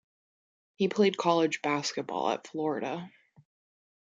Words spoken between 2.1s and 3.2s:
at Florida.